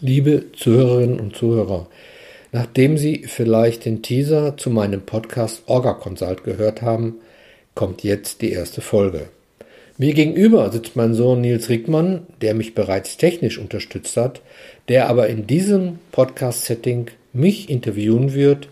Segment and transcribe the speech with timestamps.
[0.00, 1.88] Liebe Zuhörerinnen und Zuhörer,
[2.52, 7.14] nachdem Sie vielleicht den Teaser zu meinem Podcast Orga Consult gehört haben,
[7.74, 9.30] kommt jetzt die erste Folge.
[9.96, 14.42] Mir gegenüber sitzt mein Sohn Nils Rickmann, der mich bereits technisch unterstützt hat,
[14.88, 18.68] der aber in diesem Podcast-Setting mich interviewen wird,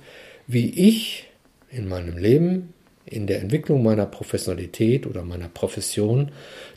[0.46, 1.30] wie ich
[1.70, 2.74] in meinem Leben,
[3.06, 6.32] in der Entwicklung meiner Professionalität oder meiner Profession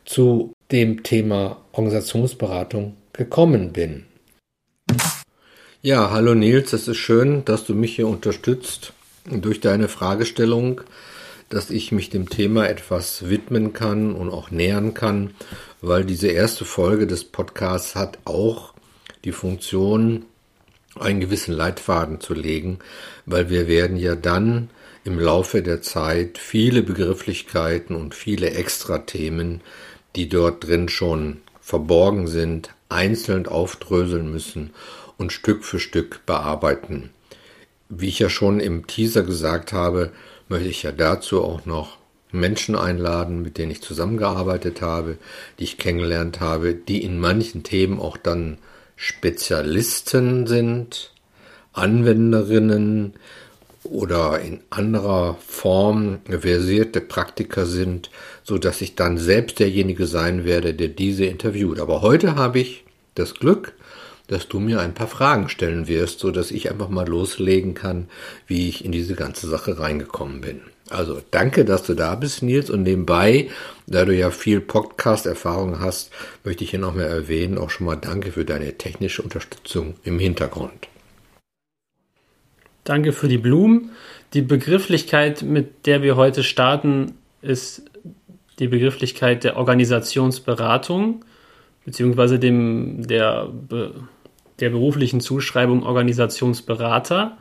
[0.06, 4.06] zu dem Thema Organisationsberatung gekommen bin.
[5.88, 8.92] Ja, hallo Nils, es ist schön, dass du mich hier unterstützt
[9.24, 10.82] durch deine Fragestellung,
[11.48, 15.34] dass ich mich dem Thema etwas widmen kann und auch nähern kann,
[15.80, 18.74] weil diese erste Folge des Podcasts hat auch
[19.24, 20.26] die Funktion,
[21.00, 22.80] einen gewissen Leitfaden zu legen,
[23.26, 24.70] weil wir werden ja dann
[25.06, 29.62] im Laufe der Zeit viele Begrifflichkeiten und viele Extra-Themen,
[30.18, 34.72] die dort drin schon verborgen sind, einzeln aufdröseln müssen
[35.18, 37.10] und Stück für Stück bearbeiten.
[37.90, 40.12] Wie ich ja schon im Teaser gesagt habe,
[40.50, 41.98] möchte ich ja dazu auch noch
[42.32, 45.18] Menschen einladen, mit denen ich zusammengearbeitet habe,
[45.60, 48.58] die ich kennengelernt habe, die in manchen Themen auch dann
[48.96, 51.12] Spezialisten sind,
[51.74, 53.14] Anwenderinnen
[53.84, 58.10] oder in anderer Form versierte Praktiker sind,
[58.44, 61.80] so dass ich dann selbst derjenige sein werde, der diese interviewt.
[61.80, 62.84] Aber heute habe ich
[63.16, 63.74] das Glück,
[64.28, 68.08] dass du mir ein paar Fragen stellen wirst, so dass ich einfach mal loslegen kann,
[68.46, 70.62] wie ich in diese ganze Sache reingekommen bin.
[70.90, 72.70] Also danke, dass du da bist, Nils.
[72.70, 73.50] Und nebenbei,
[73.88, 76.12] da du ja viel Podcast-Erfahrung hast,
[76.44, 80.20] möchte ich hier noch mal erwähnen, auch schon mal danke für deine technische Unterstützung im
[80.20, 80.88] Hintergrund.
[82.84, 83.92] Danke für die Blumen.
[84.34, 87.84] Die Begrifflichkeit, mit der wir heute starten, ist
[88.60, 91.24] die Begrifflichkeit der Organisationsberatung
[91.88, 93.48] beziehungsweise dem, der,
[94.60, 97.38] der beruflichen Zuschreibung Organisationsberater.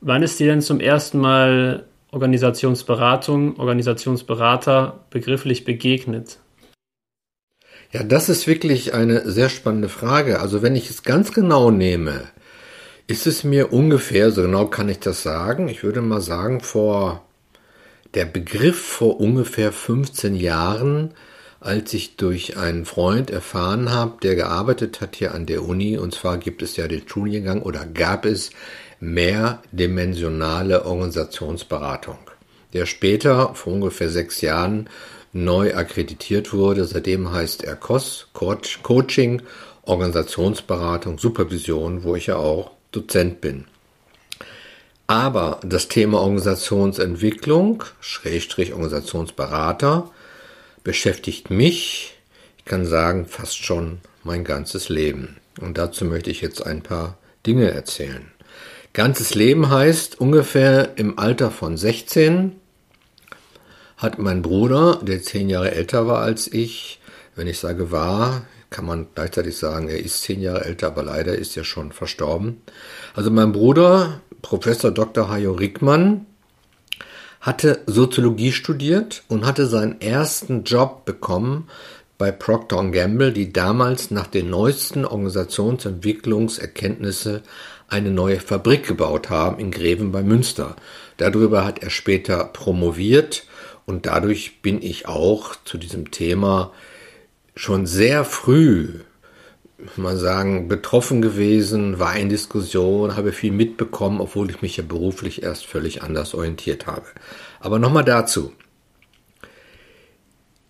[0.00, 6.38] Wann ist dir denn zum ersten Mal Organisationsberatung, Organisationsberater begrifflich begegnet?
[7.92, 10.40] Ja, das ist wirklich eine sehr spannende Frage.
[10.40, 12.24] Also wenn ich es ganz genau nehme,
[13.06, 17.24] ist es mir ungefähr, so genau kann ich das sagen, ich würde mal sagen, vor
[18.14, 21.14] der Begriff vor ungefähr 15 Jahren
[21.66, 26.14] als ich durch einen Freund erfahren habe, der gearbeitet hat hier an der Uni, und
[26.14, 28.50] zwar gibt es ja den Studiengang oder gab es
[29.00, 32.18] mehrdimensionale Organisationsberatung,
[32.72, 34.88] der später vor ungefähr sechs Jahren
[35.32, 36.84] neu akkreditiert wurde.
[36.84, 39.42] Seitdem heißt er COS, Coaching,
[39.82, 43.66] Organisationsberatung, Supervision, wo ich ja auch Dozent bin.
[45.08, 50.10] Aber das Thema Organisationsentwicklung, Schrägstrich Organisationsberater,
[50.86, 52.14] beschäftigt mich,
[52.58, 55.38] ich kann sagen, fast schon mein ganzes Leben.
[55.60, 58.30] Und dazu möchte ich jetzt ein paar Dinge erzählen.
[58.92, 62.52] Ganzes Leben heißt ungefähr im Alter von 16
[63.96, 67.00] hat mein Bruder, der zehn Jahre älter war als ich,
[67.34, 71.34] wenn ich sage war, kann man gleichzeitig sagen, er ist zehn Jahre älter, aber leider
[71.34, 72.62] ist er schon verstorben.
[73.12, 75.28] Also mein Bruder, Professor Dr.
[75.28, 76.25] Hajo Rickmann,
[77.46, 81.68] hatte Soziologie studiert und hatte seinen ersten Job bekommen
[82.18, 87.42] bei Procter Gamble, die damals nach den neuesten Organisationsentwicklungserkenntnissen
[87.86, 90.74] eine neue Fabrik gebaut haben in Greven bei Münster.
[91.18, 93.46] Darüber hat er später promoviert
[93.84, 96.72] und dadurch bin ich auch zu diesem Thema
[97.54, 99.02] schon sehr früh
[99.96, 105.42] mal sagen, betroffen gewesen, war in Diskussion, habe viel mitbekommen, obwohl ich mich ja beruflich
[105.42, 107.06] erst völlig anders orientiert habe.
[107.60, 108.52] Aber nochmal dazu.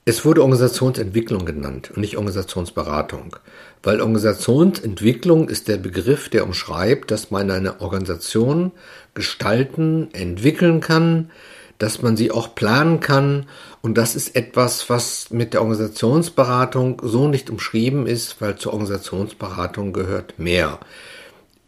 [0.08, 3.36] Es wurde Organisationsentwicklung genannt und nicht Organisationsberatung,
[3.82, 8.70] weil Organisationsentwicklung ist der Begriff, der umschreibt, dass man eine Organisation
[9.14, 11.32] gestalten, entwickeln kann,
[11.78, 13.46] dass man sie auch planen kann.
[13.82, 19.92] Und das ist etwas, was mit der Organisationsberatung so nicht umschrieben ist, weil zur Organisationsberatung
[19.92, 20.80] gehört mehr.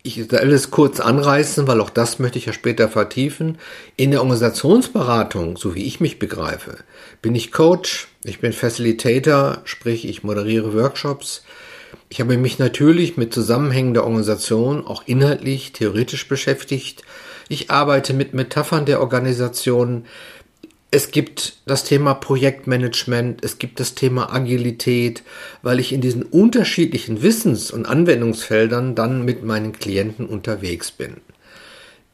[0.03, 3.59] Ich will alles kurz anreißen, weil auch das möchte ich ja später vertiefen.
[3.97, 6.79] In der Organisationsberatung, so wie ich mich begreife,
[7.21, 11.43] bin ich Coach, ich bin Facilitator, sprich ich moderiere Workshops.
[12.09, 17.05] Ich habe mich natürlich mit Zusammenhängen der Organisation auch inhaltlich, theoretisch beschäftigt
[17.49, 20.05] ich arbeite mit Metaphern der Organisation.
[20.91, 25.23] Es gibt das Thema Projektmanagement, es gibt das Thema Agilität,
[25.61, 31.19] weil ich in diesen unterschiedlichen Wissens- und Anwendungsfeldern dann mit meinen Klienten unterwegs bin.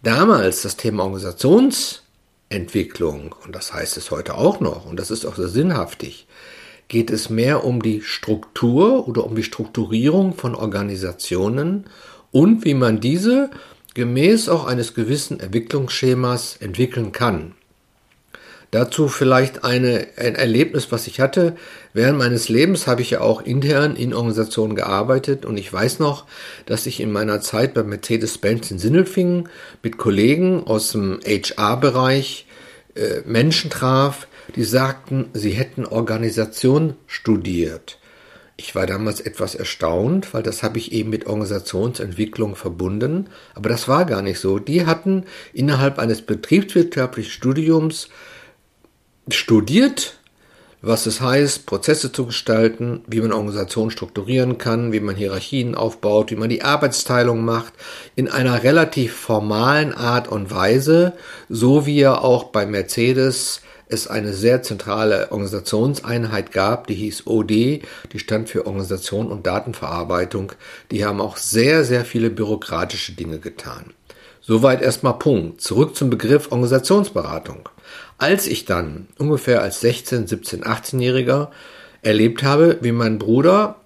[0.02, 5.36] Damals das Thema Organisationsentwicklung, und das heißt es heute auch noch, und das ist auch
[5.36, 6.26] sehr sinnhaftig,
[6.88, 11.84] geht es mehr um die Struktur oder um die Strukturierung von Organisationen
[12.32, 13.50] und wie man diese
[13.94, 17.54] gemäß auch eines gewissen Entwicklungsschemas entwickeln kann.
[18.74, 21.54] Dazu vielleicht eine, ein Erlebnis, was ich hatte.
[21.92, 26.26] Während meines Lebens habe ich ja auch intern in Organisationen gearbeitet und ich weiß noch,
[26.66, 29.48] dass ich in meiner Zeit bei Mercedes-Benz in Sindelfingen
[29.84, 32.48] mit Kollegen aus dem HR-Bereich
[32.96, 34.26] äh, Menschen traf,
[34.56, 38.00] die sagten, sie hätten Organisation studiert.
[38.56, 43.86] Ich war damals etwas erstaunt, weil das habe ich eben mit Organisationsentwicklung verbunden, aber das
[43.86, 44.58] war gar nicht so.
[44.58, 48.08] Die hatten innerhalb eines betriebswirtschaftlichen Studiums
[49.28, 50.18] studiert,
[50.86, 56.30] was es heißt, Prozesse zu gestalten, wie man Organisationen strukturieren kann, wie man Hierarchien aufbaut,
[56.30, 57.72] wie man die Arbeitsteilung macht,
[58.16, 61.14] in einer relativ formalen Art und Weise,
[61.48, 67.50] so wie er auch bei Mercedes es eine sehr zentrale Organisationseinheit gab, die hieß OD,
[67.50, 70.52] die stand für Organisation und Datenverarbeitung.
[70.90, 73.92] Die haben auch sehr, sehr viele bürokratische Dinge getan.
[74.40, 75.60] Soweit erstmal Punkt.
[75.60, 77.68] Zurück zum Begriff Organisationsberatung.
[78.24, 81.48] Als ich dann ungefähr als 16, 17, 18-Jähriger
[82.00, 83.76] erlebt habe, wie mein Bruder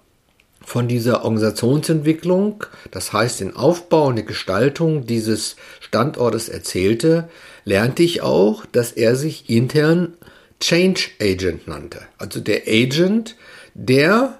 [0.63, 7.27] von dieser Organisationsentwicklung, das heißt den Aufbau und die Gestaltung dieses Standortes erzählte,
[7.65, 10.13] lernte ich auch, dass er sich intern
[10.61, 11.99] Change Agent nannte.
[12.17, 13.35] Also der Agent,
[13.73, 14.39] der,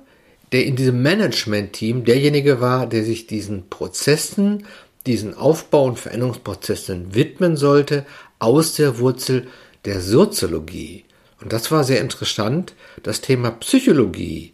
[0.53, 4.65] der in diesem Management-Team derjenige war, der sich diesen Prozessen,
[5.05, 8.05] diesen Aufbau- und Veränderungsprozessen widmen sollte,
[8.39, 9.47] aus der Wurzel
[9.85, 11.05] der Soziologie.
[11.41, 12.73] Und das war sehr interessant.
[13.03, 14.51] Das Thema Psychologie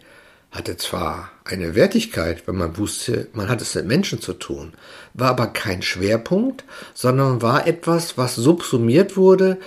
[0.51, 4.73] hatte zwar eine Wertigkeit, wenn man wusste, man hat es mit Menschen zu tun,
[5.13, 6.63] war aber kein Schwerpunkt,
[6.93, 9.57] sondern war etwas, was subsumiert wurde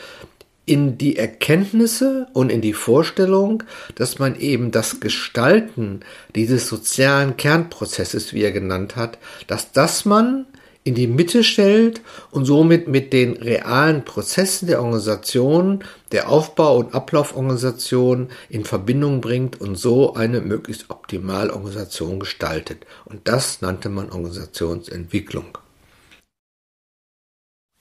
[0.64, 3.62] in die Erkenntnisse und in die Vorstellung,
[3.94, 6.00] dass man eben das Gestalten
[6.34, 10.46] dieses sozialen Kernprozesses, wie er genannt hat, dass das man
[10.88, 12.00] in die Mitte stellt
[12.30, 19.60] und somit mit den realen Prozessen der Organisation, der Aufbau- und Ablauforganisation in Verbindung bringt
[19.60, 22.86] und so eine möglichst optimale Organisation gestaltet.
[23.04, 25.58] Und das nannte man Organisationsentwicklung.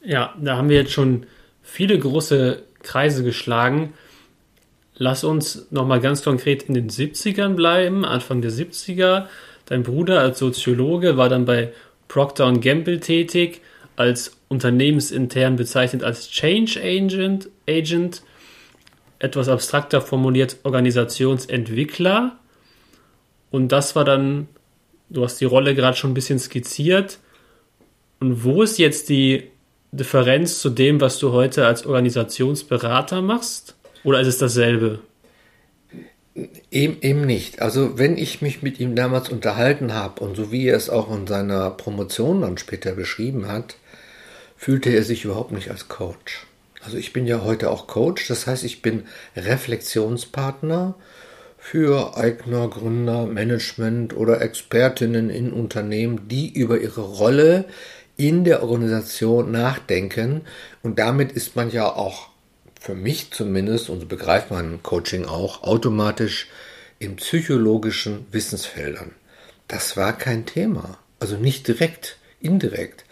[0.03, 1.27] Ja, da haben wir jetzt schon
[1.63, 3.93] viele große Kreise geschlagen.
[4.95, 9.27] Lass uns nochmal ganz konkret in den 70ern bleiben, Anfang der 70er.
[9.65, 11.71] Dein Bruder als Soziologe war dann bei
[12.07, 13.61] Procter Gamble tätig,
[13.95, 18.21] als unternehmensintern bezeichnet als Change Agent, Agent
[19.19, 22.37] etwas abstrakter formuliert Organisationsentwickler.
[23.49, 24.47] Und das war dann,
[25.09, 27.19] du hast die Rolle gerade schon ein bisschen skizziert.
[28.19, 29.49] Und wo ist jetzt die
[29.91, 33.75] Differenz zu dem, was du heute als Organisationsberater machst?
[34.03, 34.99] Oder ist es dasselbe?
[36.69, 37.61] Eben, eben nicht.
[37.61, 41.11] Also wenn ich mich mit ihm damals unterhalten habe und so wie er es auch
[41.13, 43.75] in seiner Promotion dann später beschrieben hat,
[44.55, 46.45] fühlte er sich überhaupt nicht als Coach.
[46.83, 49.05] Also ich bin ja heute auch Coach, das heißt ich bin
[49.35, 50.93] Reflexionspartner
[51.57, 57.65] für Eigner, Gründer, Management oder Expertinnen in Unternehmen, die über ihre Rolle
[58.15, 60.41] in der Organisation nachdenken
[60.83, 62.29] und damit ist man ja auch
[62.87, 66.47] für mich zumindest, und so begreift man Coaching auch, automatisch
[66.99, 69.11] in psychologischen Wissensfeldern.
[69.67, 70.97] Das war kein Thema.
[71.19, 73.03] Also nicht direkt, indirekt.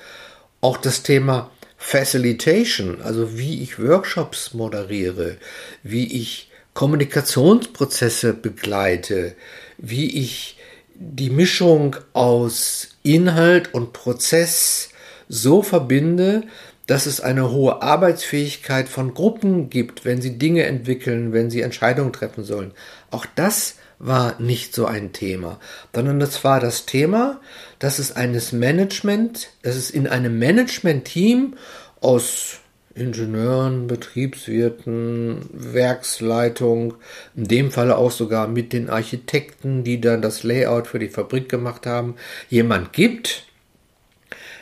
[0.62, 5.36] Auch das Thema Facilitation, also wie ich Workshops moderiere,
[5.84, 9.36] wie ich Kommunikationsprozesse begleite,
[9.78, 10.58] wie ich
[10.94, 14.88] die Mischung aus Inhalt und Prozess
[15.28, 16.44] so verbinde,
[16.88, 22.14] dass es eine hohe Arbeitsfähigkeit von Gruppen gibt, wenn sie Dinge entwickeln, wenn sie Entscheidungen
[22.14, 22.72] treffen sollen.
[23.12, 25.60] Auch das war nicht so ein Thema,
[25.94, 27.40] sondern das war das Thema,
[27.80, 31.56] dass es eines Management, dass es in einem Management-Team
[32.02, 32.60] aus
[32.94, 36.94] Ingenieuren, Betriebswirten, Werksleitung,
[37.36, 41.50] in dem Falle auch sogar mit den Architekten, die dann das Layout für die Fabrik
[41.50, 42.16] gemacht haben,
[42.50, 43.48] jemand gibt,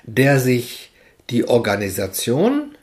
[0.06, 0.93] der sich
[1.34, 2.78] die Organisation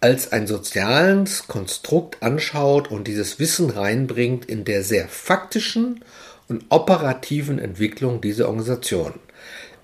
[0.00, 6.04] als ein soziales Konstrukt anschaut und dieses Wissen reinbringt in der sehr faktischen
[6.48, 9.14] und operativen Entwicklung dieser Organisation.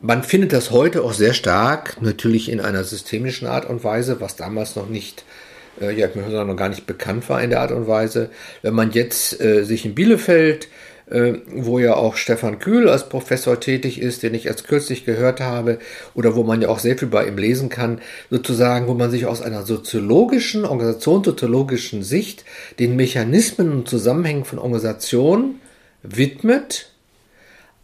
[0.01, 4.35] Man findet das heute auch sehr stark, natürlich in einer systemischen Art und Weise, was
[4.35, 5.25] damals noch nicht,
[5.81, 8.31] äh, ja, ich noch gar nicht bekannt war in der Art und Weise.
[8.63, 10.69] Wenn man jetzt äh, sich in Bielefeld
[11.11, 15.79] wo ja auch Stefan Kühl als Professor tätig ist, den ich erst kürzlich gehört habe,
[16.15, 18.01] oder wo man ja auch sehr viel bei ihm lesen kann,
[18.31, 22.45] sozusagen, wo man sich aus einer soziologischen, organisationssoziologischen Sicht
[22.79, 25.61] den Mechanismen und Zusammenhängen von Organisationen
[26.03, 26.91] widmet,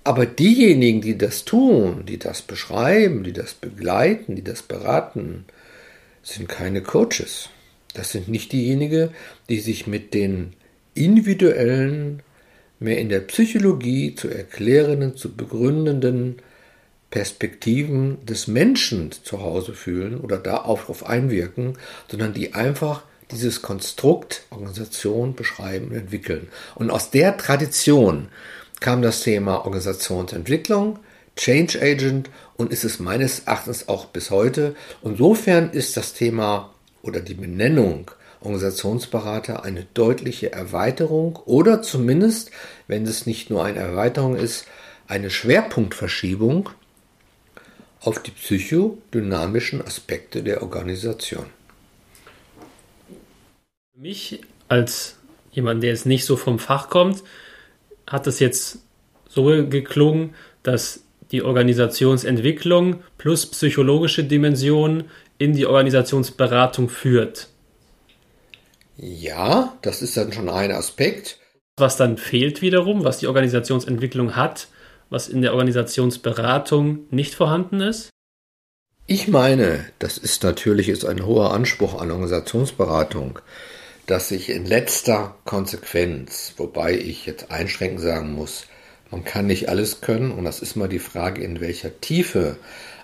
[0.05, 5.47] aber diejenigen, die das tun, die das beschreiben, die das begleiten, die das beraten,
[6.23, 7.49] sind keine Coaches.
[7.95, 9.11] Das sind nicht diejenigen,
[9.49, 10.53] die sich mit den
[10.95, 12.23] individuellen,
[12.85, 16.37] mehr in der Psychologie zu erklärenden, zu begründenden
[17.11, 25.35] Perspektiven des Menschen zu Hause fühlen oder darauf einwirken, sondern die einfach dieses Konstrukt Organisation
[25.35, 26.49] beschreiben und entwickeln.
[26.75, 28.29] Und aus der Tradition
[28.81, 30.99] kam das Thema Organisationsentwicklung,
[31.37, 34.77] Change Agent und ist es meines Erachtens auch bis heute.
[35.03, 36.73] Insofern ist das Thema
[37.03, 38.11] oder die Benennung
[38.45, 42.51] Organisationsberater eine deutliche Erweiterung oder zumindest,
[42.87, 44.67] wenn es nicht nur eine Erweiterung ist,
[45.07, 46.71] eine Schwerpunktverschiebung
[48.01, 51.47] auf die psychodynamischen Aspekte der Organisation.
[53.93, 55.17] Für mich als
[55.53, 57.23] jemand, der jetzt nicht so vom Fach kommt,
[58.07, 58.79] hat es jetzt
[59.29, 61.01] so geklungen, dass
[61.33, 65.05] die Organisationsentwicklung plus psychologische Dimension
[65.39, 67.49] in die Organisationsberatung führt.
[68.97, 71.39] Ja, das ist dann schon ein Aspekt.
[71.77, 74.69] Was dann fehlt wiederum, was die Organisationsentwicklung hat,
[75.11, 78.11] was in der Organisationsberatung nicht vorhanden ist?
[79.07, 83.39] Ich meine, das ist natürlich ist ein hoher Anspruch an Organisationsberatung,
[84.07, 88.67] dass sich in letzter Konsequenz, wobei ich jetzt einschränkend sagen muss,
[89.11, 92.57] man kann nicht alles können und das ist mal die Frage, in welcher Tiefe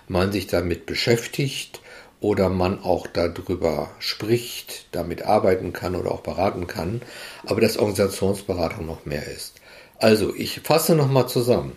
[0.07, 1.81] man sich damit beschäftigt
[2.21, 7.01] oder man auch darüber spricht, damit arbeiten kann oder auch beraten kann,
[7.45, 9.55] aber dass Organisationsberatung noch mehr ist.
[9.97, 11.75] Also, ich fasse nochmal zusammen.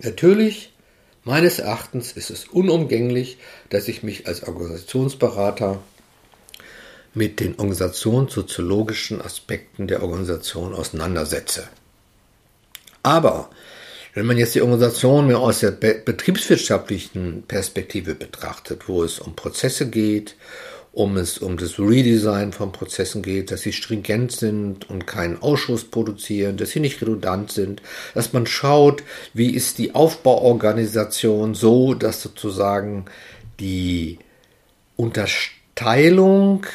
[0.00, 0.72] Natürlich,
[1.22, 5.80] meines Erachtens ist es unumgänglich, dass ich mich als Organisationsberater
[7.14, 11.68] mit den organisationssoziologischen Aspekten der Organisation auseinandersetze.
[13.02, 13.50] Aber
[14.18, 19.88] wenn man jetzt die Organisation mehr aus der betriebswirtschaftlichen Perspektive betrachtet, wo es um Prozesse
[19.88, 20.34] geht,
[20.90, 25.84] um es um das Redesign von Prozessen geht, dass sie stringent sind und keinen Ausschuss
[25.84, 27.80] produzieren, dass sie nicht redundant sind,
[28.12, 33.04] dass man schaut, wie ist die Aufbauorganisation so, dass sozusagen
[33.60, 34.18] die
[34.96, 36.66] Unterteilung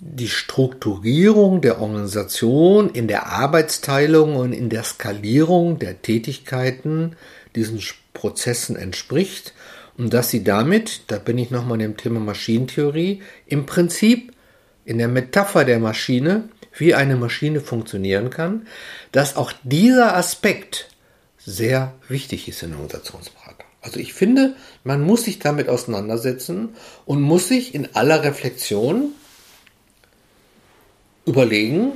[0.00, 7.16] die Strukturierung der Organisation in der Arbeitsteilung und in der Skalierung der Tätigkeiten
[7.54, 7.80] diesen
[8.12, 9.54] Prozessen entspricht
[9.96, 14.32] und dass sie damit, da bin ich nochmal im Thema Maschinentheorie, im Prinzip
[14.84, 18.66] in der Metapher der Maschine, wie eine Maschine funktionieren kann,
[19.12, 20.90] dass auch dieser Aspekt
[21.38, 23.66] sehr wichtig ist in der Organisationsberatung.
[23.80, 26.70] Also ich finde, man muss sich damit auseinandersetzen
[27.06, 29.12] und muss sich in aller Reflexion
[31.26, 31.92] überlegen,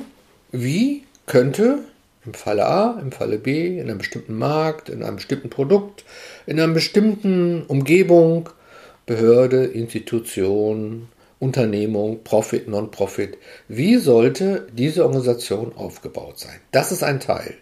[0.52, 1.78] wie könnte
[2.26, 6.04] im Falle A, im Falle B, in einem bestimmten Markt, in einem bestimmten Produkt,
[6.46, 8.50] in einer bestimmten Umgebung,
[9.06, 11.08] Behörde, Institution,
[11.38, 16.60] Unternehmung, Profit, Non-Profit, wie sollte diese Organisation aufgebaut sein?
[16.70, 17.54] Das ist ein Teil.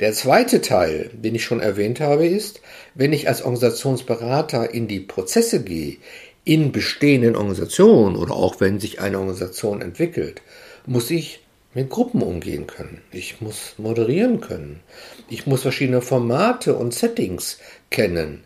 [0.00, 2.60] Der zweite Teil, den ich schon erwähnt habe, ist,
[2.94, 5.98] wenn ich als Organisationsberater in die Prozesse gehe,
[6.44, 10.42] in bestehenden Organisationen oder auch wenn sich eine Organisation entwickelt,
[10.90, 11.40] muss ich
[11.72, 13.00] mit Gruppen umgehen können.
[13.12, 14.80] Ich muss moderieren können.
[15.28, 17.58] Ich muss verschiedene Formate und Settings
[17.90, 18.42] kennen.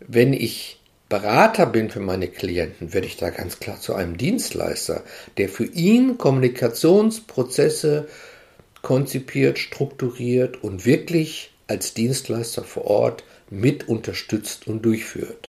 [0.00, 5.04] Wenn ich Berater bin für meine Klienten, werde ich da ganz klar zu einem Dienstleister,
[5.36, 8.08] der für ihn Kommunikationsprozesse
[8.82, 15.46] konzipiert, strukturiert und wirklich als Dienstleister vor Ort mit unterstützt und durchführt.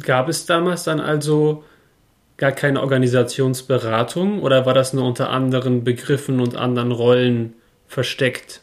[0.00, 1.62] Gab es damals dann also
[2.38, 7.54] gar keine Organisationsberatung oder war das nur unter anderen Begriffen und anderen Rollen
[7.86, 8.62] versteckt?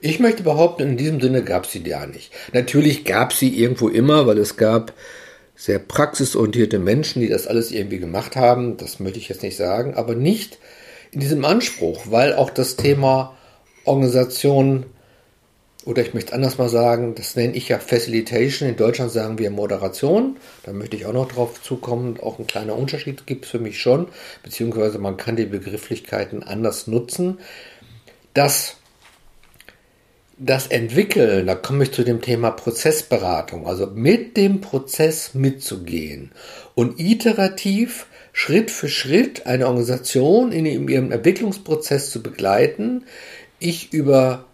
[0.00, 2.32] Ich möchte behaupten, in diesem Sinne gab es sie gar nicht.
[2.52, 4.92] Natürlich gab sie irgendwo immer, weil es gab
[5.54, 8.76] sehr praxisorientierte Menschen, die das alles irgendwie gemacht haben.
[8.78, 10.58] Das möchte ich jetzt nicht sagen, aber nicht
[11.12, 13.36] in diesem Anspruch, weil auch das Thema
[13.84, 14.86] Organisation
[15.84, 18.68] oder ich möchte anders mal sagen, das nenne ich ja Facilitation.
[18.68, 20.36] In Deutschland sagen wir Moderation.
[20.64, 22.20] Da möchte ich auch noch drauf zukommen.
[22.20, 24.08] Auch ein kleiner Unterschied gibt es für mich schon,
[24.44, 27.38] beziehungsweise man kann die Begrifflichkeiten anders nutzen.
[28.32, 28.76] Das,
[30.38, 36.30] das Entwickeln, da komme ich zu dem Thema Prozessberatung, also mit dem Prozess mitzugehen
[36.76, 43.04] und iterativ Schritt für Schritt eine Organisation in ihrem Entwicklungsprozess zu begleiten,
[43.58, 44.46] ich über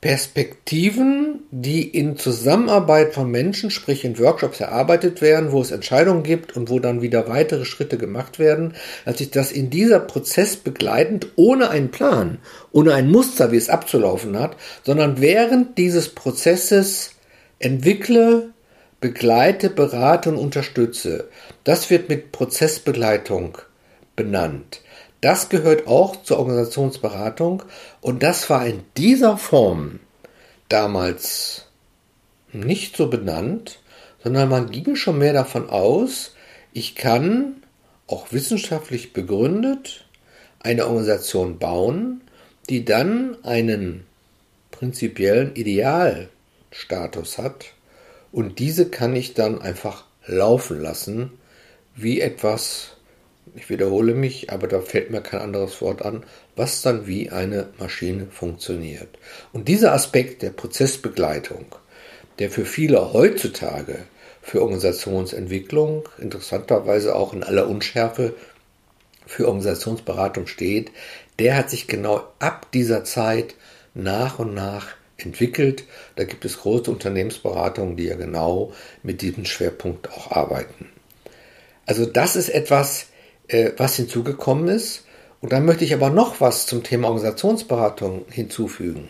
[0.00, 6.56] Perspektiven, die in Zusammenarbeit von Menschen, sprich in Workshops erarbeitet werden, wo es Entscheidungen gibt
[6.56, 11.28] und wo dann wieder weitere Schritte gemacht werden, als ich das in dieser Prozess begleitend,
[11.36, 12.38] ohne einen Plan,
[12.72, 17.10] ohne ein Muster, wie es abzulaufen hat, sondern während dieses Prozesses
[17.58, 18.54] entwickle,
[19.00, 21.28] begleite, berate und unterstütze.
[21.64, 23.58] Das wird mit Prozessbegleitung
[24.16, 24.80] benannt.
[25.20, 27.62] Das gehört auch zur Organisationsberatung
[28.00, 30.00] und das war in dieser Form
[30.68, 31.66] damals
[32.52, 33.80] nicht so benannt,
[34.22, 36.34] sondern man ging schon mehr davon aus,
[36.72, 37.62] ich kann
[38.06, 40.06] auch wissenschaftlich begründet
[40.60, 42.22] eine Organisation bauen,
[42.68, 44.06] die dann einen
[44.70, 47.72] prinzipiellen Idealstatus hat
[48.32, 51.32] und diese kann ich dann einfach laufen lassen
[51.94, 52.96] wie etwas
[53.54, 56.24] ich wiederhole mich, aber da fällt mir kein anderes Wort an,
[56.56, 59.08] was dann wie eine Maschine funktioniert.
[59.52, 61.66] Und dieser Aspekt der Prozessbegleitung,
[62.38, 63.98] der für viele heutzutage
[64.42, 68.34] für Organisationsentwicklung, interessanterweise auch in aller Unschärfe
[69.26, 70.90] für Organisationsberatung steht,
[71.38, 73.54] der hat sich genau ab dieser Zeit
[73.94, 75.84] nach und nach entwickelt.
[76.16, 80.88] Da gibt es große Unternehmensberatungen, die ja genau mit diesem Schwerpunkt auch arbeiten.
[81.86, 83.06] Also das ist etwas,
[83.50, 85.04] äh, was hinzugekommen ist.
[85.40, 89.08] Und dann möchte ich aber noch was zum Thema Organisationsberatung hinzufügen.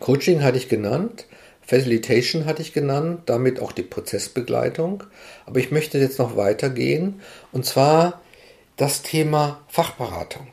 [0.00, 1.26] Coaching hatte ich genannt,
[1.64, 5.04] Facilitation hatte ich genannt, damit auch die Prozessbegleitung.
[5.46, 7.20] Aber ich möchte jetzt noch weitergehen
[7.52, 8.20] und zwar
[8.76, 10.48] das Thema Fachberatung.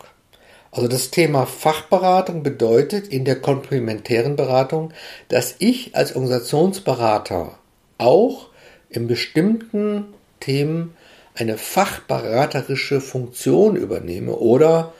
[0.72, 4.94] Also das Thema Fachberatung bedeutet in der komplementären Beratung,
[5.30, 7.58] dass ich als Organisationsberater
[7.98, 8.50] auch
[8.90, 10.96] in bestimmten Themen
[11.39, 14.93] eine fachberaterische Funktion übernehme oder,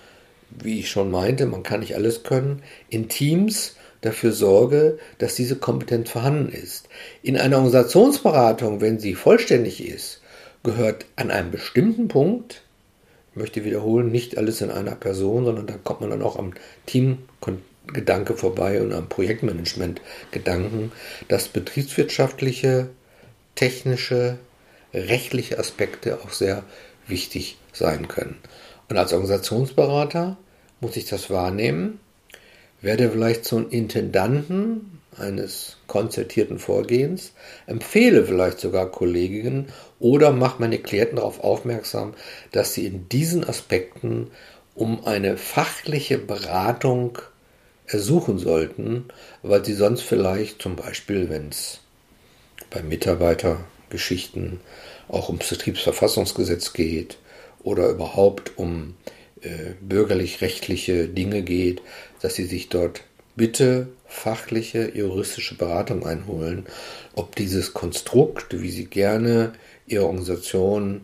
[0.50, 5.58] wie ich schon meinte, man kann nicht alles können, in Teams dafür sorge, dass diese
[5.58, 6.88] Kompetenz vorhanden ist.
[7.22, 10.22] In einer Organisationsberatung, wenn sie vollständig ist,
[10.64, 12.62] gehört an einem bestimmten Punkt,
[13.32, 16.54] ich möchte wiederholen, nicht alles in einer Person, sondern da kommt man dann auch am
[16.86, 20.94] Teamgedanke vorbei und am Projektmanagement-Gedanken,
[21.28, 22.90] das betriebswirtschaftliche,
[23.56, 24.38] technische,
[24.94, 26.64] rechtliche Aspekte auch sehr
[27.08, 28.38] wichtig sein können.
[28.90, 30.38] Und als Organisationsberater
[30.82, 32.00] muss ich das wahrnehmen,
[32.82, 37.34] werde vielleicht zum Intendanten eines konzertierten Vorgehens,
[37.68, 39.68] empfehle vielleicht sogar Kolleginnen
[40.00, 42.14] oder mache meine Klienten darauf aufmerksam,
[42.52, 44.32] dass sie in diesen Aspekten
[44.76, 47.18] um eine fachliche Beratung
[47.86, 49.06] ersuchen sollten,
[49.42, 51.80] weil sie sonst vielleicht zum Beispiel, wenn es
[52.70, 53.58] bei Mitarbeiter
[53.90, 54.60] Geschichten
[55.08, 57.18] auch ums Betriebsverfassungsgesetz geht
[57.64, 58.96] oder überhaupt um
[59.42, 61.82] äh, bürgerlich-rechtliche Dinge geht,
[62.22, 63.04] dass sie sich dort
[63.36, 66.66] bitte fachliche, juristische Beratung einholen,
[67.16, 69.54] ob dieses Konstrukt, wie sie gerne
[69.88, 71.02] ihre Organisation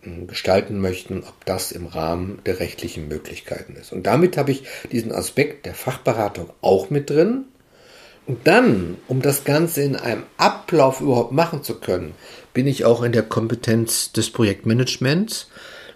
[0.00, 3.92] hm, gestalten möchten, ob das im Rahmen der rechtlichen Möglichkeiten ist.
[3.92, 7.44] Und damit habe ich diesen Aspekt der Fachberatung auch mit drin.
[8.28, 12.12] Und dann, um das Ganze in einem Ablauf überhaupt machen zu können,
[12.52, 15.48] bin ich auch in der Kompetenz des Projektmanagements,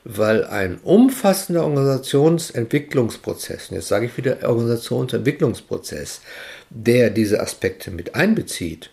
[0.05, 6.23] weil ein umfassender Organisationsentwicklungsprozess, und jetzt sage ich wieder Organisationsentwicklungsprozess,
[6.71, 8.89] der diese Aspekte mit einbezieht,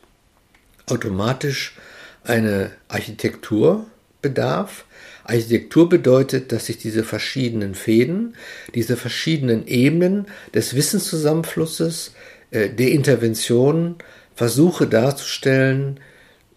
[0.88, 1.78] automatisch
[2.26, 3.86] eine Architektur
[4.22, 4.84] bedarf.
[5.24, 8.36] Architektur bedeutet, dass sich diese verschiedenen Fäden,
[8.76, 12.12] diese verschiedenen Ebenen des Wissenszusammenflusses,
[12.52, 13.96] der Intervention
[14.36, 16.00] versuche darzustellen,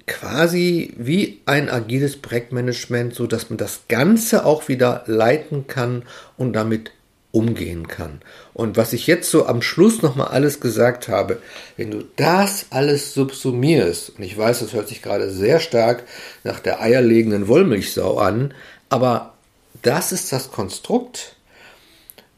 [0.06, 6.02] quasi wie ein agiles Projektmanagement, so dass man das Ganze auch wieder leiten kann
[6.36, 6.90] und damit
[7.30, 8.20] umgehen kann.
[8.52, 11.40] Und was ich jetzt so am Schluss nochmal alles gesagt habe,
[11.76, 16.04] wenn du das alles subsumierst, und ich weiß, das hört sich gerade sehr stark
[16.44, 18.52] nach der eierlegenden Wollmilchsau an,
[18.90, 19.32] aber
[19.80, 21.36] das ist das Konstrukt,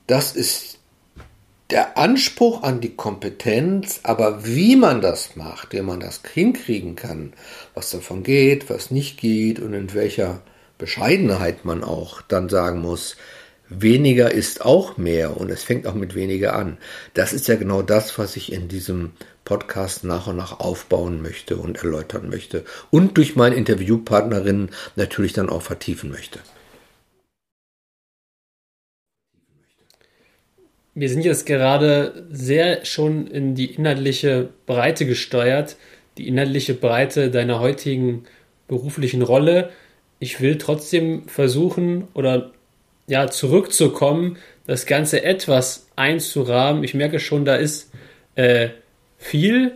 [0.06, 0.73] das ist
[1.70, 7.32] der Anspruch an die Kompetenz, aber wie man das macht, wie man das hinkriegen kann,
[7.74, 10.42] was davon geht, was nicht geht und in welcher
[10.78, 13.16] Bescheidenheit man auch dann sagen muss,
[13.68, 16.76] weniger ist auch mehr und es fängt auch mit weniger an.
[17.14, 19.12] Das ist ja genau das, was ich in diesem
[19.44, 25.48] Podcast nach und nach aufbauen möchte und erläutern möchte und durch meine Interviewpartnerinnen natürlich dann
[25.48, 26.40] auch vertiefen möchte.
[30.94, 35.76] Wir sind jetzt gerade sehr schon in die inhaltliche Breite gesteuert,
[36.18, 38.24] die inhaltliche Breite deiner heutigen
[38.68, 39.70] beruflichen Rolle.
[40.20, 42.52] Ich will trotzdem versuchen oder
[43.06, 46.84] ja zurückzukommen das Ganze etwas einzurahmen.
[46.84, 47.90] Ich merke schon, da ist
[48.36, 48.68] äh,
[49.18, 49.72] viel,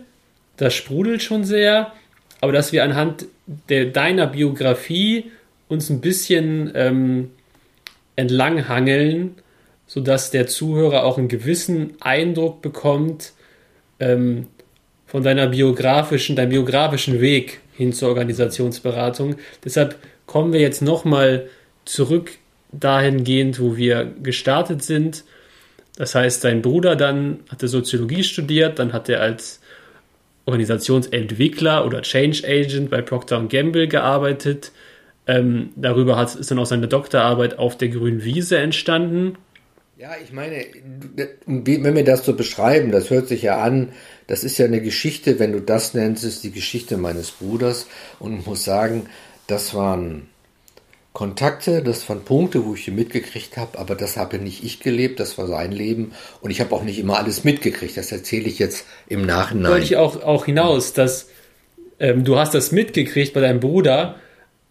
[0.57, 1.93] das sprudelt schon sehr,
[2.41, 3.25] aber dass wir anhand
[3.67, 5.31] der, deiner Biografie
[5.67, 7.31] uns ein bisschen ähm,
[8.15, 9.35] entlanghangeln,
[9.89, 13.33] sodass der Zuhörer auch einen gewissen Eindruck bekommt
[13.99, 14.45] ähm,
[15.07, 19.37] von deiner biografischen, deinem biografischen Weg hin zur Organisationsberatung.
[19.65, 19.95] Deshalb
[20.27, 21.49] kommen wir jetzt nochmal
[21.85, 22.33] zurück
[22.71, 25.23] dahingehend, wo wir gestartet sind.
[25.97, 29.59] Das heißt, dein Bruder dann hatte Soziologie studiert, dann hat er als
[30.45, 34.71] Organisationsentwickler oder Change Agent bei Procter Gamble gearbeitet.
[35.25, 39.35] Ähm, darüber hat, ist dann auch seine Doktorarbeit auf der grünen Wiese entstanden.
[39.99, 40.63] Ja, ich meine,
[41.45, 43.89] wenn wir das so beschreiben, das hört sich ja an,
[44.27, 47.85] das ist ja eine Geschichte, wenn du das nennst, ist die Geschichte meines Bruders
[48.17, 49.07] und ich muss sagen,
[49.47, 50.29] das waren
[51.11, 55.19] Kontakte, das waren Punkte, wo ich ihn mitgekriegt habe, aber das habe nicht ich gelebt,
[55.19, 57.97] das war sein Leben und ich habe auch nicht immer alles mitgekriegt.
[57.97, 59.69] Das erzähle ich jetzt im Nachhinein.
[59.73, 61.27] Wollte ich auch, auch hinaus, dass
[61.99, 64.15] ähm, du hast das mitgekriegt bei deinem Bruder,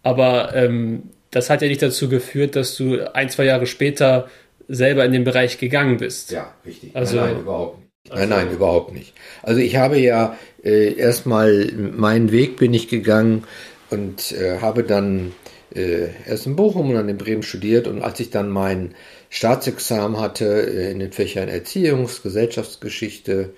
[0.01, 4.27] aber ähm, das hat ja nicht dazu geführt, dass du ein, zwei Jahre später
[4.69, 6.31] selber in den Bereich gegangen bist.
[6.31, 6.95] Ja, richtig.
[6.95, 7.89] Also, nein, nein, überhaupt nicht.
[8.09, 9.13] Also, nein, nein, überhaupt nicht.
[9.43, 13.43] Also ich habe ja äh, erstmal meinen Weg bin ich gegangen
[13.89, 15.33] und äh, habe dann
[15.75, 18.95] äh, erst in Bochum und dann in Bremen studiert und als ich dann mein
[19.29, 23.53] Staatsexamen hatte äh, in den Fächern Erziehungs-, Gesellschaftsgeschichte,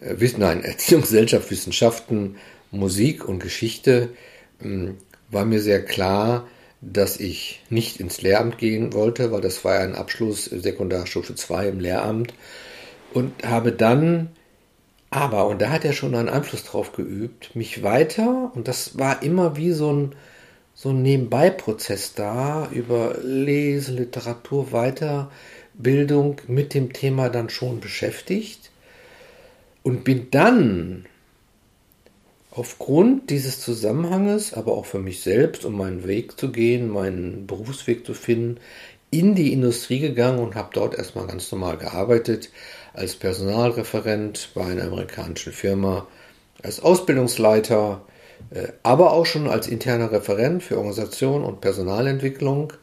[0.00, 2.36] äh, nein, Erziehungs-, Gesellschaftswissenschaften,
[2.70, 4.08] Musik und Geschichte,
[4.62, 4.96] ähm,
[5.30, 6.46] war mir sehr klar,
[6.82, 11.68] dass ich nicht ins Lehramt gehen wollte, weil das war ja ein Abschluss Sekundarstufe 2
[11.68, 12.34] im Lehramt.
[13.14, 14.30] Und habe dann
[15.10, 19.22] aber, und da hat er schon einen Einfluss drauf geübt, mich weiter, und das war
[19.22, 20.14] immer wie so ein,
[20.74, 28.70] so ein Nebenbei-Prozess da, über Lese, Literatur, Weiterbildung mit dem Thema dann schon beschäftigt.
[29.82, 31.04] Und bin dann
[32.54, 38.04] aufgrund dieses Zusammenhanges, aber auch für mich selbst, um meinen Weg zu gehen, meinen Berufsweg
[38.04, 38.58] zu finden,
[39.10, 42.50] in die Industrie gegangen und habe dort erstmal ganz normal gearbeitet,
[42.94, 46.06] als Personalreferent bei einer amerikanischen Firma,
[46.62, 48.02] als Ausbildungsleiter,
[48.50, 52.74] äh, aber auch schon als interner Referent für Organisation und Personalentwicklung,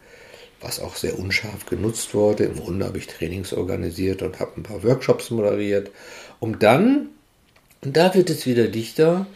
[0.61, 2.45] was auch sehr unscharf genutzt wurde.
[2.45, 5.91] Im Grunde habe ich Trainings organisiert und habe ein paar Workshops moderiert,
[6.39, 7.09] um dann,
[7.83, 9.27] und da wird es wieder dichter,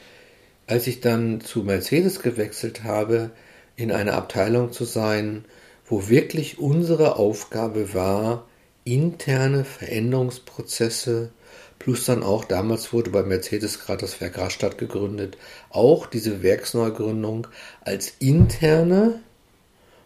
[0.68, 3.32] als ich dann zu Mercedes gewechselt habe,
[3.76, 5.46] in einer Abteilung zu sein,
[5.86, 8.46] wo wirklich unsere Aufgabe war,
[8.86, 11.32] interne Veränderungsprozesse
[11.80, 15.38] plus dann auch, damals wurde bei Mercedes gerade das Werk Rastatt gegründet,
[15.70, 17.48] auch diese Werksneugründung
[17.82, 19.20] als interne,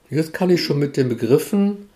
[0.09, 1.89] jetzt kann ich schon mit den Begriffen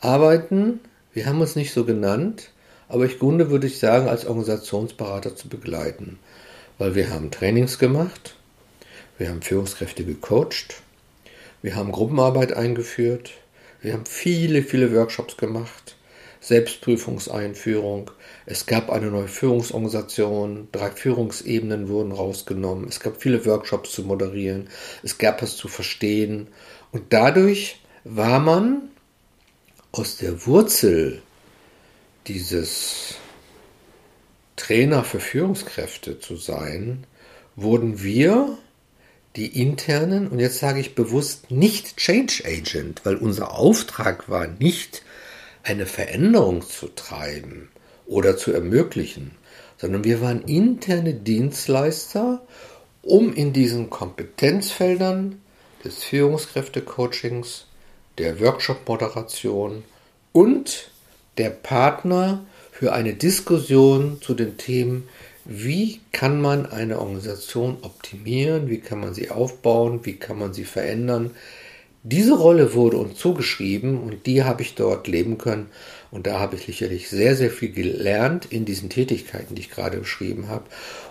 [0.00, 0.80] arbeiten,
[1.12, 2.50] wir haben es nicht so genannt,
[2.88, 6.18] aber ich Grunde würde ich sagen, als Organisationsberater zu begleiten,
[6.78, 8.34] weil wir haben Trainings gemacht,
[9.18, 10.82] wir haben Führungskräfte gecoacht,
[11.62, 13.32] wir haben Gruppenarbeit eingeführt,
[13.80, 15.96] wir haben viele, viele Workshops gemacht,
[16.40, 18.10] Selbstprüfungseinführung.
[18.46, 22.88] Es gab eine neue Führungsorganisation, drei Führungsebenen wurden rausgenommen.
[22.88, 24.68] Es gab viele Workshops zu moderieren,
[25.02, 26.48] es gab es zu verstehen.
[26.90, 28.90] Und dadurch war man
[29.92, 31.22] aus der Wurzel
[32.26, 33.16] dieses
[34.62, 37.04] Trainer für Führungskräfte zu sein,
[37.56, 38.58] wurden wir
[39.34, 45.02] die internen, und jetzt sage ich bewusst nicht Change Agent, weil unser Auftrag war nicht,
[45.64, 47.70] eine Veränderung zu treiben
[48.06, 49.32] oder zu ermöglichen,
[49.78, 52.40] sondern wir waren interne Dienstleister,
[53.02, 55.42] um in diesen Kompetenzfeldern
[55.84, 57.66] des Führungskräftecoachings,
[58.18, 59.82] der Workshop-Moderation
[60.30, 60.92] und
[61.36, 62.44] der Partner
[62.82, 65.04] für eine Diskussion zu den Themen,
[65.44, 70.64] wie kann man eine Organisation optimieren, wie kann man sie aufbauen, wie kann man sie
[70.64, 71.30] verändern,
[72.02, 75.68] diese Rolle wurde uns zugeschrieben und die habe ich dort leben können.
[76.10, 79.98] Und da habe ich sicherlich sehr, sehr viel gelernt in diesen Tätigkeiten, die ich gerade
[79.98, 80.64] beschrieben habe.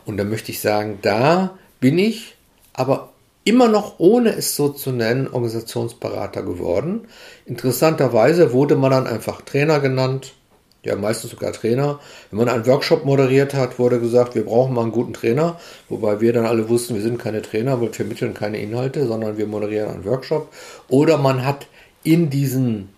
[0.06, 2.36] Und da möchte ich sagen, da bin ich
[2.74, 3.14] aber
[3.46, 7.08] immer noch, ohne es so zu nennen, Organisationsberater geworden.
[7.46, 10.34] Interessanterweise wurde man dann einfach Trainer genannt
[10.84, 12.00] ja meistens sogar Trainer.
[12.30, 16.22] Wenn man einen Workshop moderiert hat, wurde gesagt, wir brauchen mal einen guten Trainer, wobei
[16.22, 19.92] wir dann alle wussten, wir sind keine Trainer, wir vermitteln keine Inhalte, sondern wir moderieren
[19.92, 20.52] einen Workshop.
[20.88, 21.68] Oder man hat
[22.04, 22.90] in diesen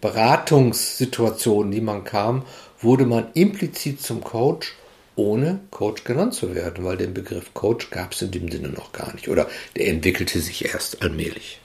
[0.00, 2.44] Beratungssituationen, die man kam,
[2.80, 4.74] wurde man implizit zum Coach,
[5.16, 8.92] ohne Coach genannt zu werden, weil den Begriff Coach gab es in dem Sinne noch
[8.92, 11.60] gar nicht oder der entwickelte sich erst allmählich.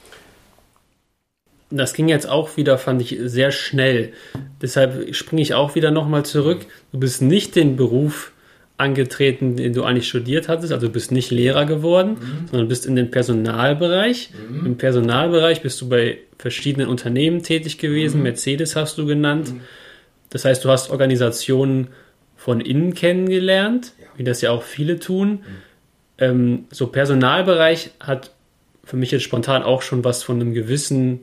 [1.70, 4.14] Das ging jetzt auch wieder, fand ich, sehr schnell.
[4.62, 6.66] Deshalb springe ich auch wieder nochmal zurück.
[6.92, 8.32] Du bist nicht den Beruf
[8.78, 10.74] angetreten, den du eigentlich studiert hattest.
[10.74, 12.48] Also du bist nicht Lehrer geworden, mhm.
[12.50, 14.32] sondern bist in den Personalbereich.
[14.50, 14.66] Mhm.
[14.66, 18.18] Im Personalbereich bist du bei verschiedenen Unternehmen tätig gewesen.
[18.18, 18.24] Mhm.
[18.24, 19.54] Mercedes hast du genannt.
[19.54, 19.62] Mhm.
[20.30, 21.88] Das heißt, du hast Organisationen
[22.36, 24.08] von innen kennengelernt, ja.
[24.18, 25.30] wie das ja auch viele tun.
[25.30, 25.40] Mhm.
[26.18, 28.32] Ähm, so Personalbereich hat
[28.84, 31.22] für mich jetzt spontan auch schon was von einem gewissen,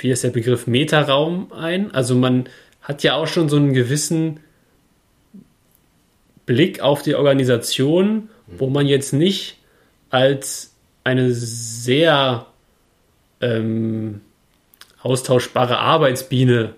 [0.00, 1.94] wie ist der Begriff Metaraum ein?
[1.94, 2.48] Also man
[2.80, 4.40] hat ja auch schon so einen gewissen
[6.46, 9.58] Blick auf die Organisation, wo man jetzt nicht
[10.10, 10.74] als
[11.04, 12.46] eine sehr
[13.40, 14.20] ähm,
[15.02, 16.74] austauschbare Arbeitsbiene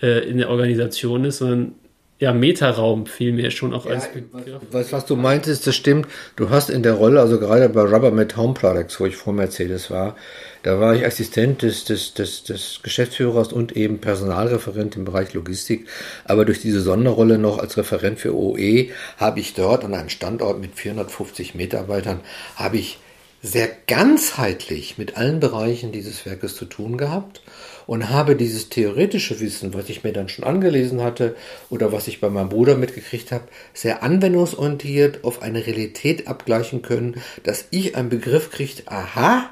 [0.00, 1.74] äh, in der Organisation ist, sondern
[2.20, 4.60] ja, Metaraum fiel mir schon auch ja, als Begriff.
[4.72, 6.08] Was, was du meintest, das stimmt.
[6.34, 9.88] Du hast in der Rolle, also gerade bei Rubbermaid Home Products, wo ich vor Mercedes
[9.90, 10.16] war,
[10.64, 15.86] da war ich Assistent des, des, des, des Geschäftsführers und eben Personalreferent im Bereich Logistik.
[16.24, 20.60] Aber durch diese Sonderrolle noch als Referent für OE habe ich dort an einem Standort
[20.60, 22.20] mit 450 Mitarbeitern,
[22.56, 22.98] habe ich
[23.42, 27.42] sehr ganzheitlich mit allen Bereichen dieses Werkes zu tun gehabt
[27.88, 31.34] und habe dieses theoretische Wissen, was ich mir dann schon angelesen hatte
[31.70, 37.20] oder was ich bei meinem Bruder mitgekriegt habe, sehr anwendungsorientiert auf eine Realität abgleichen können,
[37.44, 39.48] dass ich einen Begriff kriege, aha,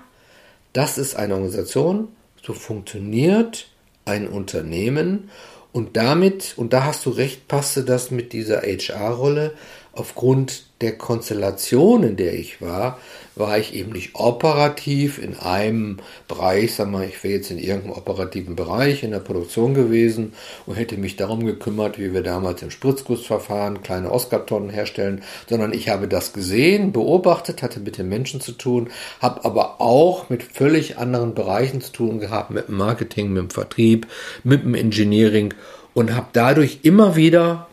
[0.74, 2.08] das ist eine Organisation,
[2.42, 3.68] so funktioniert
[4.04, 5.30] ein Unternehmen
[5.72, 9.54] und damit, und da hast du recht, passte das mit dieser HR-Rolle
[9.92, 12.98] aufgrund der Konstellation, in der ich war,
[13.34, 17.92] war ich eben nicht operativ in einem Bereich, sag mal, ich wäre jetzt in irgendeinem
[17.92, 20.34] operativen Bereich in der Produktion gewesen
[20.66, 25.88] und hätte mich darum gekümmert, wie wir damals im Spritzgussverfahren kleine Oscar-Tonnen herstellen, sondern ich
[25.88, 30.98] habe das gesehen, beobachtet, hatte mit den Menschen zu tun, habe aber auch mit völlig
[30.98, 34.06] anderen Bereichen zu tun gehabt, mit dem Marketing, mit dem Vertrieb,
[34.44, 35.54] mit dem Engineering
[35.94, 37.66] und habe dadurch immer wieder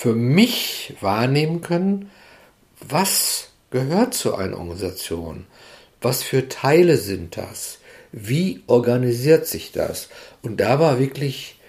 [0.00, 2.10] für mich wahrnehmen können,
[2.80, 5.44] was gehört zu einer Organisation?
[6.00, 7.80] Was für Teile sind das?
[8.10, 10.08] Wie organisiert sich das?
[10.40, 11.60] Und da war wirklich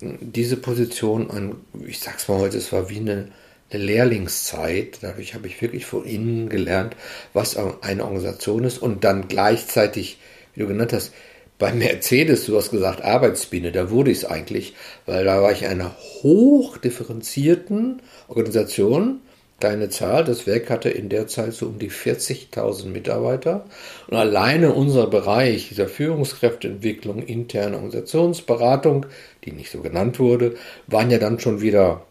[0.00, 3.32] diese Position an, ich sag's mal heute, es war wie eine,
[3.70, 4.98] eine Lehrlingszeit.
[5.00, 6.94] Dadurch habe ich wirklich von innen gelernt,
[7.32, 10.18] was eine Organisation ist und dann gleichzeitig,
[10.54, 11.12] wie du genannt hast,
[11.60, 14.74] bei Mercedes, du hast gesagt Arbeitsbiene, da wurde ich es eigentlich,
[15.06, 19.20] weil da war ich in einer hochdifferenzierten Organisation.
[19.60, 23.66] Deine Zahl, das Werk hatte in der Zeit so um die 40.000 Mitarbeiter.
[24.08, 29.04] Und alleine unser Bereich dieser Führungskräfteentwicklung, interne Organisationsberatung,
[29.44, 30.54] die nicht so genannt wurde,
[30.86, 32.06] waren ja dann schon wieder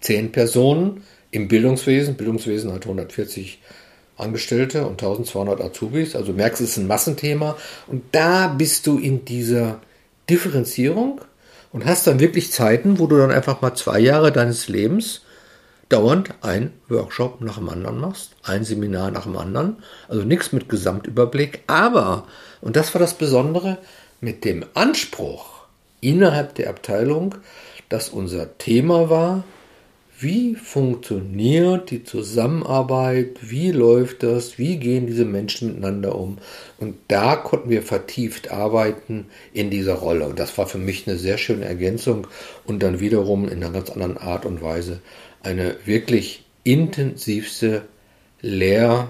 [0.00, 2.16] zehn Personen im Bildungswesen.
[2.16, 3.58] Bildungswesen hat 140
[4.18, 6.16] Angestellte und 1200 Azubis.
[6.16, 7.56] Also merkst, es ist ein Massenthema.
[7.86, 9.80] Und da bist du in dieser
[10.28, 11.20] Differenzierung
[11.72, 15.22] und hast dann wirklich Zeiten, wo du dann einfach mal zwei Jahre deines Lebens
[15.88, 19.76] dauernd ein Workshop nach dem anderen machst, ein Seminar nach dem anderen.
[20.08, 21.62] Also nichts mit Gesamtüberblick.
[21.66, 22.26] Aber,
[22.60, 23.78] und das war das Besondere,
[24.20, 25.62] mit dem Anspruch
[26.00, 27.36] innerhalb der Abteilung,
[27.88, 29.44] dass unser Thema war,
[30.20, 36.38] wie funktioniert die Zusammenarbeit, wie läuft das, wie gehen diese Menschen miteinander um.
[36.78, 40.26] Und da konnten wir vertieft arbeiten in dieser Rolle.
[40.26, 42.26] Und das war für mich eine sehr schöne Ergänzung
[42.66, 45.00] und dann wiederum in einer ganz anderen Art und Weise
[45.42, 47.82] eine wirklich intensivste
[48.40, 49.08] Lehr,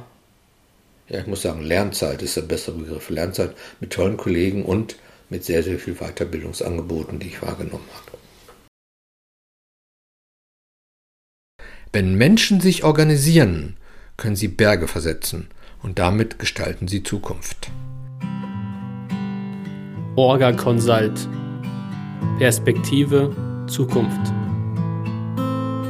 [1.08, 4.96] ja, ich muss sagen, Lernzeit ist der bessere Begriff, Lernzeit mit tollen Kollegen und
[5.30, 8.17] mit sehr, sehr viel Weiterbildungsangeboten, die ich wahrgenommen habe.
[11.90, 13.76] Wenn Menschen sich organisieren,
[14.18, 15.48] können sie Berge versetzen
[15.82, 17.70] und damit gestalten sie Zukunft.
[20.14, 21.28] Orga Consult
[22.38, 23.34] Perspektive
[23.68, 24.32] Zukunft.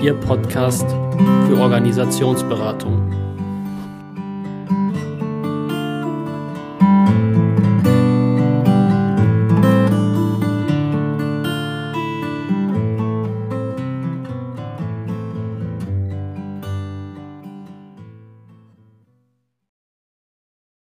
[0.01, 0.87] Ihr Podcast
[1.49, 3.18] für Organisationsberatung.